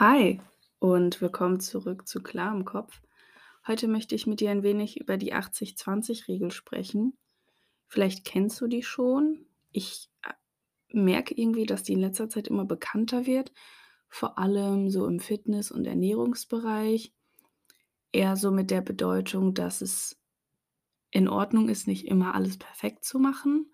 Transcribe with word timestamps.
Hi 0.00 0.40
und 0.78 1.20
willkommen 1.20 1.58
zurück 1.58 2.06
zu 2.06 2.22
Klar 2.22 2.54
im 2.54 2.64
Kopf. 2.64 3.02
Heute 3.66 3.88
möchte 3.88 4.14
ich 4.14 4.28
mit 4.28 4.38
dir 4.38 4.52
ein 4.52 4.62
wenig 4.62 5.00
über 5.00 5.16
die 5.16 5.34
80-20-Regel 5.34 6.52
sprechen. 6.52 7.18
Vielleicht 7.88 8.24
kennst 8.24 8.60
du 8.60 8.68
die 8.68 8.84
schon. 8.84 9.44
Ich 9.72 10.08
äh, 10.22 10.34
merke 10.92 11.34
irgendwie, 11.34 11.66
dass 11.66 11.82
die 11.82 11.94
in 11.94 11.98
letzter 11.98 12.28
Zeit 12.28 12.46
immer 12.46 12.64
bekannter 12.64 13.26
wird, 13.26 13.52
vor 14.08 14.38
allem 14.38 14.88
so 14.88 15.04
im 15.04 15.18
Fitness- 15.18 15.72
und 15.72 15.84
Ernährungsbereich. 15.84 17.12
Eher 18.12 18.36
so 18.36 18.52
mit 18.52 18.70
der 18.70 18.82
Bedeutung, 18.82 19.52
dass 19.52 19.80
es 19.80 20.16
in 21.10 21.26
Ordnung 21.26 21.68
ist, 21.68 21.88
nicht 21.88 22.06
immer 22.06 22.36
alles 22.36 22.56
perfekt 22.56 23.02
zu 23.02 23.18
machen. 23.18 23.72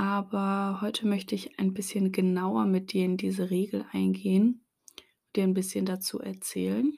Aber 0.00 0.78
heute 0.80 1.06
möchte 1.06 1.34
ich 1.34 1.58
ein 1.58 1.74
bisschen 1.74 2.10
genauer 2.10 2.64
mit 2.64 2.94
dir 2.94 3.04
in 3.04 3.18
diese 3.18 3.50
Regel 3.50 3.84
eingehen, 3.92 4.64
dir 5.36 5.44
ein 5.44 5.52
bisschen 5.52 5.84
dazu 5.84 6.20
erzählen. 6.20 6.96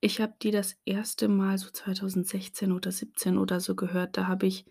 Ich 0.00 0.20
habe 0.20 0.32
die 0.40 0.52
das 0.52 0.76
erste 0.84 1.26
Mal 1.26 1.58
so 1.58 1.70
2016 1.70 2.70
oder 2.70 2.92
17 2.92 3.36
oder 3.36 3.58
so 3.58 3.74
gehört. 3.74 4.16
Da 4.16 4.28
habe 4.28 4.46
ich 4.46 4.64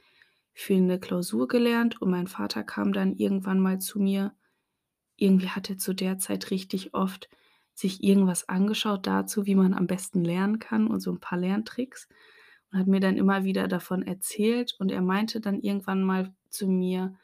für 0.54 0.76
eine 0.76 1.02
Klausur 1.02 1.50
gelernt 1.50 2.02
und 2.02 2.12
mein 2.12 2.28
Vater 2.28 2.64
kam 2.64 2.94
dann 2.94 3.12
irgendwann 3.18 3.60
mal 3.60 3.80
zu 3.80 4.00
mir. 4.00 4.34
Irgendwie 5.18 5.50
hat 5.50 5.70
er 5.70 5.78
zu 5.78 5.94
der 5.94 6.18
Zeit 6.18 6.50
richtig 6.50 6.94
oft 6.94 7.28
sich 7.74 8.02
irgendwas 8.06 8.48
angeschaut 8.48 9.06
dazu, 9.06 9.46
wie 9.46 9.56
man 9.56 9.74
am 9.74 9.86
besten 9.86 10.24
lernen 10.24 10.60
kann 10.60 10.88
und 10.88 11.02
so 11.02 11.12
ein 11.12 11.20
paar 11.20 11.40
Lerntricks 11.40 12.08
und 12.72 12.80
hat 12.80 12.88
mir 12.88 13.00
dann 13.00 13.18
immer 13.18 13.44
wieder 13.44 13.68
davon 13.68 14.04
erzählt 14.04 14.76
und 14.80 14.92
er 14.92 15.02
meinte 15.02 15.42
dann 15.42 15.60
irgendwann 15.60 16.04
mal 16.04 16.34
zu 16.50 16.68
mir, 16.68 17.16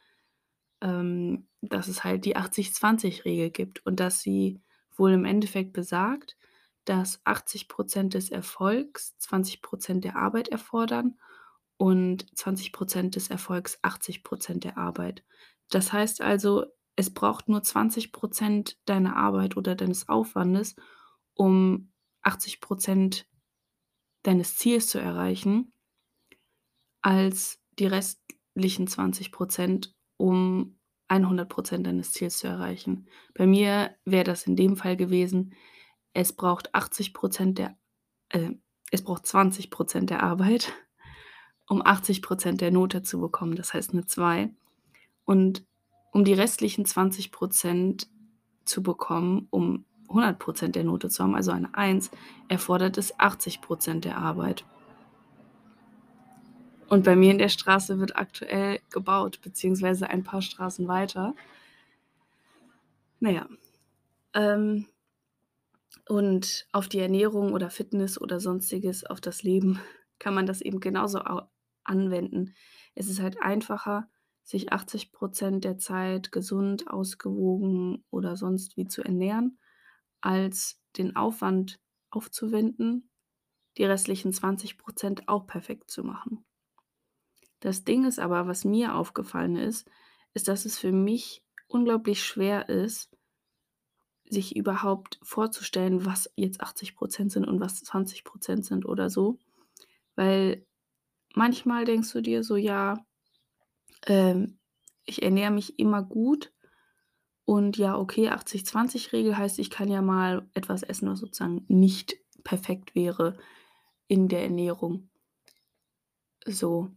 ähm, 0.81 1.47
dass 1.61 1.87
es 1.87 2.03
halt 2.03 2.25
die 2.25 2.37
80-20-Regel 2.37 3.49
gibt 3.49 3.85
und 3.85 3.99
dass 3.99 4.21
sie 4.21 4.61
wohl 4.95 5.13
im 5.13 5.25
Endeffekt 5.25 5.73
besagt, 5.73 6.37
dass 6.85 7.23
80% 7.25 8.09
des 8.09 8.29
Erfolgs 8.29 9.15
20% 9.19 10.01
der 10.01 10.15
Arbeit 10.15 10.47
erfordern 10.49 11.17
und 11.77 12.25
20% 12.35 13.11
des 13.11 13.29
Erfolgs 13.29 13.79
80% 13.83 14.59
der 14.59 14.77
Arbeit. 14.77 15.23
Das 15.69 15.91
heißt 15.93 16.21
also, 16.21 16.65
es 16.95 17.13
braucht 17.13 17.49
nur 17.49 17.59
20% 17.59 18.75
deiner 18.85 19.15
Arbeit 19.15 19.57
oder 19.57 19.75
deines 19.75 20.09
Aufwandes, 20.09 20.75
um 21.33 21.91
80 22.23 22.59
deines 24.23 24.55
Ziels 24.57 24.87
zu 24.87 24.99
erreichen, 24.99 25.71
als 27.01 27.59
die 27.79 27.87
restlichen 27.87 28.87
20% 28.87 29.93
um 30.17 30.77
100% 31.09 31.83
deines 31.83 32.11
Ziels 32.11 32.39
zu 32.39 32.47
erreichen. 32.47 33.07
Bei 33.33 33.45
mir 33.47 33.95
wäre 34.05 34.23
das 34.25 34.45
in 34.47 34.55
dem 34.55 34.75
Fall 34.75 34.97
gewesen, 34.97 35.53
es 36.13 36.33
braucht 36.33 36.73
80 36.75 37.55
der 37.55 37.77
äh, 38.29 38.51
es 38.91 39.03
braucht 39.03 39.25
20% 39.25 40.07
der 40.07 40.23
Arbeit, 40.23 40.73
um 41.67 41.81
80% 41.81 42.57
der 42.57 42.71
Note 42.71 43.03
zu 43.03 43.19
bekommen, 43.19 43.55
das 43.55 43.73
heißt 43.73 43.93
'ne 43.93 44.05
2. 44.05 44.51
Und 45.25 45.65
um 46.13 46.25
die 46.25 46.33
restlichen 46.33 46.85
20% 46.85 48.07
zu 48.65 48.83
bekommen, 48.83 49.47
um 49.51 49.85
100% 50.09 50.69
der 50.69 50.83
Note 50.83 51.09
zu 51.09 51.23
haben, 51.23 51.35
also 51.35 51.51
eine 51.51 51.73
1, 51.73 52.11
erfordert 52.47 52.97
es 52.97 53.15
80% 53.15 54.01
der 54.01 54.17
Arbeit. 54.17 54.65
Und 56.89 57.03
bei 57.03 57.15
mir 57.15 57.31
in 57.31 57.37
der 57.37 57.49
Straße 57.49 57.99
wird 57.99 58.15
aktuell 58.15 58.79
gebaut, 58.89 59.41
beziehungsweise 59.41 60.09
ein 60.09 60.23
paar 60.23 60.41
Straßen 60.41 60.87
weiter. 60.87 61.35
Na 63.19 63.29
ja, 63.29 63.47
ähm, 64.33 64.85
und 66.07 66.67
auf 66.71 66.87
die 66.87 66.99
Ernährung 66.99 67.53
oder 67.53 67.69
Fitness 67.69 68.19
oder 68.19 68.39
Sonstiges, 68.39 69.03
auf 69.03 69.19
das 69.19 69.43
Leben 69.43 69.79
kann 70.19 70.33
man 70.33 70.45
das 70.45 70.61
eben 70.61 70.79
genauso 70.79 71.19
au 71.19 71.41
anwenden. 71.83 72.53
Es 72.95 73.07
ist 73.07 73.21
halt 73.21 73.41
einfacher, 73.41 74.09
sich 74.43 74.73
80% 74.73 75.59
der 75.61 75.77
Zeit 75.77 76.33
gesund, 76.33 76.89
ausgewogen 76.89 78.03
oder 78.09 78.35
sonst 78.35 78.75
wie 78.75 78.87
zu 78.87 79.01
ernähren, 79.03 79.57
als 80.21 80.81
den 80.97 81.15
Aufwand 81.15 81.79
aufzuwenden, 82.09 83.09
die 83.77 83.85
restlichen 83.85 84.33
20% 84.33 85.27
auch 85.29 85.47
perfekt 85.47 85.91
zu 85.91 86.03
machen. 86.03 86.45
Das 87.59 87.83
Ding 87.83 88.03
ist 88.05 88.17
aber, 88.19 88.47
was 88.47 88.65
mir 88.65 88.95
aufgefallen 88.95 89.57
ist, 89.57 89.87
ist, 90.33 90.47
dass 90.47 90.65
es 90.65 90.79
für 90.79 90.91
mich 90.91 91.43
unglaublich 91.67 92.23
schwer 92.23 92.67
ist, 92.69 93.11
sich 94.29 94.55
überhaupt 94.55 95.19
vorzustellen, 95.23 96.05
was 96.05 96.29
jetzt 96.35 96.61
80% 96.61 97.31
sind 97.31 97.45
und 97.47 97.59
was 97.59 97.83
20% 97.83 98.65
sind 98.65 98.85
oder 98.85 99.09
so. 99.09 99.39
Weil 100.15 100.65
manchmal 101.35 101.85
denkst 101.85 102.11
du 102.13 102.21
dir 102.21 102.43
so: 102.43 102.55
„Ja, 102.57 103.05
ähm, 104.05 104.59
ich 105.05 105.21
ernähre 105.23 105.51
mich 105.51 105.79
immer 105.79 106.03
gut 106.03 106.51
und 107.47 107.77
ja, 107.77 107.97
okay, 107.97 108.27
80-20-Regel 108.27 109.37
heißt, 109.37 109.57
ich 109.59 109.69
kann 109.69 109.89
ja 109.89 110.01
mal 110.01 110.45
etwas 110.53 110.83
essen, 110.83 111.09
was 111.09 111.19
sozusagen 111.19 111.63
nicht 111.69 112.17
perfekt 112.43 112.93
wäre 112.93 113.37
in 114.09 114.27
der 114.27 114.43
Ernährung.“ 114.43 115.09
So. 116.45 116.91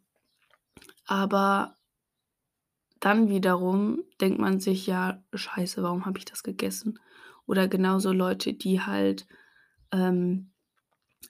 Aber 1.06 1.76
dann 2.98 3.28
wiederum 3.28 4.02
denkt 4.20 4.40
man 4.40 4.58
sich: 4.58 4.88
„Ja, 4.88 5.22
scheiße, 5.32 5.84
warum 5.84 6.04
habe 6.04 6.18
ich 6.18 6.24
das 6.24 6.42
gegessen?“ 6.42 6.98
Oder 7.46 7.68
genauso 7.68 8.12
Leute, 8.12 8.52
die 8.52 8.80
halt, 8.80 9.28
ähm, 9.92 10.50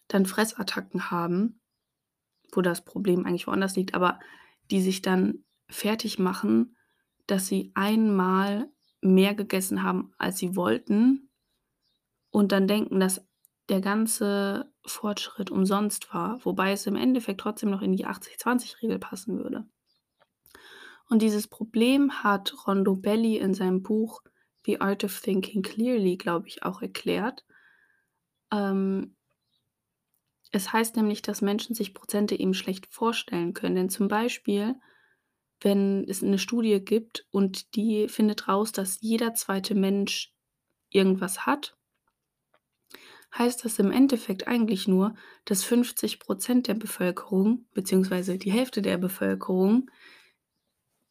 dann 0.08 0.24
Fressattacken 0.24 1.10
haben, 1.10 1.60
wo 2.52 2.62
das 2.62 2.84
Problem 2.84 3.26
eigentlich 3.26 3.46
woanders 3.46 3.76
liegt, 3.76 3.94
aber 3.94 4.20
die 4.70 4.80
sich 4.80 5.02
dann 5.02 5.44
fertig 5.68 6.18
machen, 6.18 6.76
dass 7.26 7.46
sie 7.48 7.72
einmal 7.74 8.70
mehr 9.02 9.34
gegessen 9.34 9.82
haben, 9.82 10.12
als 10.18 10.38
sie 10.38 10.56
wollten 10.56 11.28
und 12.34 12.52
dann 12.52 12.68
denken, 12.68 13.00
dass 13.00 13.26
der 13.68 13.80
ganze 13.80 14.72
Fortschritt 14.86 15.50
umsonst 15.50 16.12
war, 16.12 16.44
wobei 16.44 16.72
es 16.72 16.86
im 16.86 16.96
Endeffekt 16.96 17.40
trotzdem 17.40 17.70
noch 17.70 17.82
in 17.82 17.92
die 17.96 18.06
80-20-Regel 18.06 18.98
passen 18.98 19.38
würde. 19.38 19.66
Und 21.08 21.22
dieses 21.22 21.48
Problem 21.48 22.22
hat 22.22 22.54
Rondo 22.66 22.94
Belli 22.94 23.36
in 23.38 23.52
seinem 23.54 23.82
Buch 23.82 24.22
„The 24.64 24.80
Art 24.80 25.02
of 25.04 25.20
Thinking 25.20 25.62
Clearly“, 25.62 26.16
glaube 26.16 26.46
ich, 26.48 26.62
auch 26.62 26.82
erklärt. 26.82 27.42
Ähm 28.52 29.14
es 30.52 30.72
heißt 30.72 30.96
nämlich, 30.96 31.22
dass 31.22 31.42
Menschen 31.42 31.74
sich 31.74 31.94
Prozente 31.94 32.38
eben 32.38 32.54
schlecht 32.54 32.86
vorstellen 32.90 33.54
können. 33.54 33.76
Denn 33.76 33.88
zum 33.88 34.08
Beispiel, 34.08 34.74
wenn 35.60 36.04
es 36.08 36.22
'ne 36.22 36.38
Studie 36.38 36.80
gibt 36.84 37.26
und 37.30 37.74
die 37.76 38.08
findet 38.08 38.48
raus, 38.48 38.72
dass 38.72 39.00
jeder 39.00 39.34
zweite 39.34 39.74
Mensch 39.74 40.32
irgendwas 40.90 41.46
hat 41.46 41.76
heißt 43.36 43.64
das 43.64 43.78
im 43.78 43.92
Endeffekt 43.92 44.48
eigentlich 44.48 44.88
nur, 44.88 45.14
dass 45.44 45.64
50% 45.64 46.66
der 46.66 46.74
Bevölkerung 46.74 47.66
beziehungsweise 47.72 48.38
die 48.38 48.52
Hälfte 48.52 48.82
der 48.82 48.98
Bevölkerung 48.98 49.90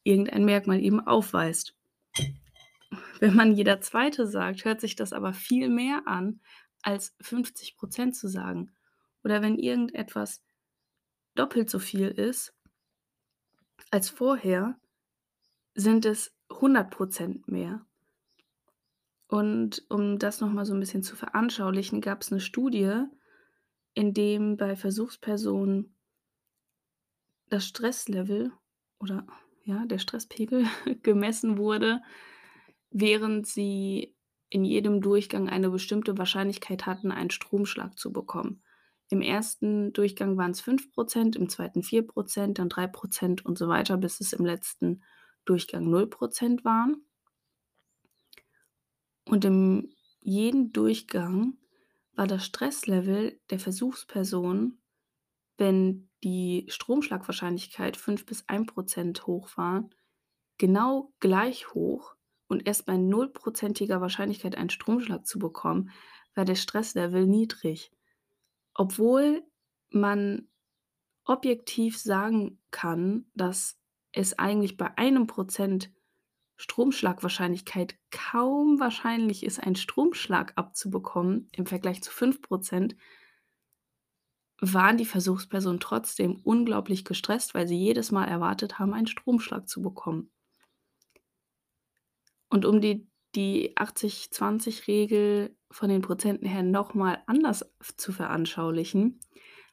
irgendein 0.03 0.45
Merkmal 0.45 0.79
eben 0.81 0.99
aufweist. 0.99 1.75
Wenn 3.19 3.35
man 3.35 3.55
jeder 3.55 3.81
Zweite 3.81 4.27
sagt, 4.27 4.65
hört 4.65 4.81
sich 4.81 4.95
das 4.95 5.13
aber 5.13 5.33
viel 5.33 5.69
mehr 5.69 6.03
an, 6.05 6.41
als 6.81 7.15
50% 7.21 8.15
zu 8.15 8.27
sagen. 8.27 8.71
Oder 9.23 9.41
wenn 9.41 9.57
irgendetwas 9.57 10.41
doppelt 11.35 11.69
so 11.69 11.79
viel 11.79 12.07
ist 12.07 12.53
als 13.91 14.09
vorher, 14.09 14.77
sind 15.75 16.05
es 16.05 16.33
100% 16.51 17.47
mehr. 17.49 17.85
Und 19.29 19.85
um 19.89 20.17
das 20.17 20.41
noch 20.41 20.51
mal 20.51 20.65
so 20.65 20.73
'n 20.73 20.79
bisschen 20.79 21.03
zu 21.03 21.15
veranschaulichen, 21.15 22.01
gab's 22.01 22.31
'ne 22.31 22.39
Studie, 22.41 23.03
in 23.93 24.13
dem 24.13 24.57
bei 24.57 24.75
Versuchspersonen 24.75 25.93
das 27.51 27.65
Stresslevel 27.67 28.51
oder 28.99 29.25
ja, 29.63 29.85
der 29.85 29.97
Stresspegel 29.99 30.65
gemessen 31.03 31.57
wurde, 31.57 32.01
während 32.91 33.47
sie 33.47 34.15
in 34.49 34.65
jedem 34.65 35.01
Durchgang 35.01 35.49
eine 35.49 35.69
bestimmte 35.69 36.17
Wahrscheinlichkeit 36.17 36.85
hatten, 36.85 37.11
einen 37.11 37.29
Stromschlag 37.31 37.97
zu 37.97 38.11
bekommen. 38.11 38.61
Im 39.09 39.21
ersten 39.21 39.91
Durchgang 39.93 40.37
waren's 40.37 40.61
5% 40.61 41.35
im 41.35 41.49
zweiten 41.49 41.81
4% 41.81 42.53
dann 42.53 42.69
3% 42.69 43.43
und 43.43 43.57
so 43.57 43.67
weiter, 43.67 43.97
bis 43.97 44.21
es 44.21 44.33
im 44.33 44.45
letzten 44.45 45.03
Durchgang 45.45 45.87
0% 45.87 46.63
waren. 46.63 47.03
Und 49.25 49.45
in 49.45 49.93
jedem 50.21 50.71
Durchgang 50.73 51.57
war 52.13 52.27
das 52.27 52.45
Stresslevel 52.45 53.39
der 53.49 53.59
Versuchsperson, 53.59 54.79
wenn 55.57 56.09
die 56.23 56.65
Stromschlagwahrscheinlichkeit 56.69 57.97
5 57.97 58.25
bis 58.25 58.47
1% 58.47 59.25
hoch 59.25 59.49
war, 59.55 59.89
genau 60.57 61.13
gleich 61.19 61.73
hoch 61.73 62.15
und 62.47 62.67
erst 62.67 62.85
bei 62.85 62.97
nullprozentiger 62.97 64.01
Wahrscheinlichkeit 64.01 64.55
einen 64.55 64.69
Stromschlag 64.69 65.25
zu 65.25 65.39
bekommen, 65.39 65.91
war 66.35 66.45
der 66.45 66.55
Stresslevel 66.55 67.25
niedrig. 67.25 67.91
Obwohl 68.73 69.43
man 69.89 70.47
objektiv 71.25 71.97
sagen 71.97 72.61
kann, 72.71 73.29
dass 73.35 73.79
es 74.11 74.37
eigentlich 74.39 74.77
bei 74.77 74.97
einem 74.97 75.27
Prozent 75.27 75.91
Stromschlagwahrscheinlichkeit 76.57 77.97
kaum 78.11 78.79
wahrscheinlich 78.79 79.43
ist, 79.43 79.59
einen 79.59 79.75
Stromschlag 79.75 80.53
abzubekommen 80.57 81.47
im 81.53 81.65
Vergleich 81.65 82.01
zu 82.03 82.11
5% 82.11 82.95
waren 84.61 84.97
die 84.97 85.05
Versuchspersonen 85.05 85.79
trotzdem 85.79 86.35
unglaublich 86.43 87.05
gestresst, 87.05 87.53
weil 87.53 87.67
sie 87.67 87.77
jedes 87.77 88.11
Mal 88.11 88.25
erwartet 88.25 88.77
haben, 88.77 88.93
einen 88.93 89.07
Stromschlag 89.07 89.69
zu 89.69 89.81
bekommen. 89.81 90.31
Und 92.49 92.65
um 92.65 92.81
die 92.81 93.07
die 93.35 93.75
80-20-Regel 93.77 95.55
von 95.71 95.89
den 95.89 96.01
Prozenten 96.01 96.47
her 96.47 96.63
noch 96.63 96.93
mal 96.93 97.21
anders 97.27 97.69
zu 97.97 98.11
veranschaulichen: 98.11 99.19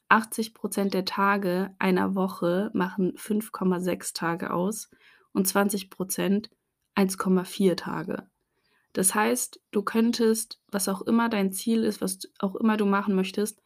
80% 0.08 0.90
der 0.90 1.04
Tage 1.04 1.74
einer 1.78 2.14
Woche 2.14 2.70
machen 2.74 3.14
5,6 3.16 4.14
Tage 4.14 4.52
aus 4.52 4.90
und 5.32 5.46
20% 5.46 6.48
1,4 6.94 7.76
Tage. 7.76 8.28
Das 8.92 9.14
heißt, 9.14 9.60
du 9.72 9.82
könntest, 9.82 10.60
was 10.68 10.88
auch 10.88 11.02
immer 11.02 11.28
dein 11.28 11.52
Ziel 11.52 11.84
ist, 11.84 12.00
was 12.00 12.20
auch 12.38 12.56
immer 12.56 12.76
du 12.76 12.86
machen 12.86 13.14
möchtest, 13.14 13.60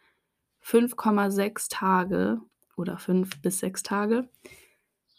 5,6 0.65 1.69
Tage 1.71 2.41
oder 2.77 2.99
5 2.99 3.41
bis 3.41 3.61
6 3.61 3.83
Tage 3.85 4.29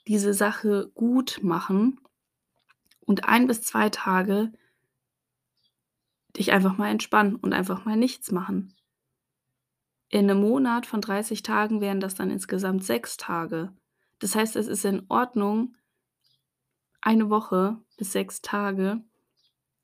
diese 0.08 0.34
Sache 0.34 0.92
gut 0.94 1.40
machen 1.42 2.00
und 3.02 3.26
ein 3.26 3.48
bis 3.48 3.62
zwei 3.62 3.90
Tage 3.90 4.52
dich 6.38 6.52
einfach 6.52 6.78
mal 6.78 6.90
entspannen 6.90 7.36
und 7.36 7.54
einfach 7.54 7.86
mal 7.86 7.98
nichts 7.98 8.32
machen. 8.32 8.76
In 10.10 10.30
einem 10.30 10.42
Monat 10.42 10.86
von 10.86 11.02
30 11.02 11.42
Tagen 11.42 11.82
wären 11.82 12.00
das 12.00 12.16
dann 12.16 12.32
insgesamt 12.32 12.84
6 12.84 13.18
Tage. 13.18 13.74
Das 14.20 14.36
heißt, 14.36 14.56
es 14.56 14.68
ist 14.68 14.86
in 14.86 15.06
Ordnung, 15.10 15.76
eine 17.02 17.30
Woche 17.30 17.82
bis 17.98 18.12
6 18.12 18.42
Tage 18.42 19.04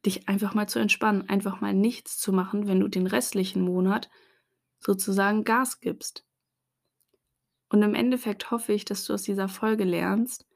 dich 0.06 0.30
einfach 0.30 0.54
mal 0.54 0.70
zu 0.70 0.80
entspannen, 0.80 1.28
einfach 1.28 1.62
mal 1.62 1.74
nichts 1.74 2.18
zu 2.18 2.32
machen, 2.32 2.68
wenn 2.68 2.80
du 2.80 2.88
den 2.88 3.08
restlichen 3.08 3.62
Monat 3.62 4.10
sozusagen 4.80 5.44
Gas 5.44 5.80
gibst. 5.80 6.26
Und 7.70 7.82
im 7.82 7.96
Endeffekt 7.96 8.52
hoffe 8.52 8.74
ich, 8.74 8.86
dass 8.86 9.04
du 9.06 9.14
aus 9.14 9.24
dieser 9.24 9.50
Folge 9.50 9.84
lernst, 9.84 10.47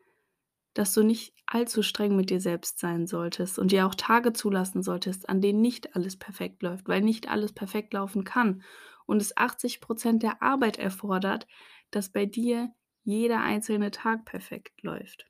dass 0.74 0.94
du 0.94 1.04
nicht 1.04 1.34
allzu 1.46 1.84
streng 1.84 2.16
mit 2.16 2.30
dir 2.30 2.40
selbst 2.40 2.80
sein 2.80 3.08
solltest 3.08 3.60
und 3.60 3.72
dir 3.72 3.86
auch 3.86 3.96
Tage 3.96 4.34
zulassen 4.34 4.84
solltest, 4.84 5.28
an 5.30 5.42
denen 5.42 5.62
nicht 5.62 5.96
alles 5.96 6.18
perfekt 6.18 6.64
läuft, 6.64 6.88
weil 6.88 7.02
nicht 7.02 7.30
alles 7.30 7.54
perfekt 7.54 7.94
laufen 7.94 8.24
kann 8.24 8.64
und 9.06 9.22
es 9.22 9.36
80 9.36 9.82
Prozent 9.82 10.24
der 10.24 10.42
Arbeit 10.42 10.78
erfordert, 10.78 11.48
dass 11.92 12.12
bei 12.12 12.26
dir 12.26 12.74
jeder 13.04 13.42
einzelne 13.42 13.92
Tag 13.92 14.26
perfekt 14.26 14.82
läuft. 14.84 15.28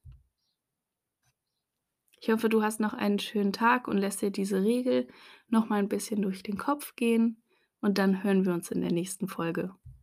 Ich 2.20 2.30
hoffe, 2.30 2.50
du 2.50 2.62
hast 2.62 2.80
noch 2.80 2.94
einen 2.94 3.18
schönen 3.18 3.52
Tag 3.52 3.88
und 3.88 3.98
lässt 3.98 4.22
dir 4.22 4.30
diese 4.30 4.62
Regel 4.62 5.08
noch 5.48 5.70
mal 5.70 5.80
ein 5.80 5.90
bisschen 5.90 6.22
durch 6.22 6.44
den 6.44 6.58
Kopf 6.58 6.96
gehen 6.96 7.42
und 7.80 7.98
dann 7.98 8.24
hören 8.24 8.46
wir 8.46 8.54
uns 8.54 8.70
in 8.70 8.82
der 8.82 8.92
nächsten 8.92 9.28
Folge. 9.28 9.74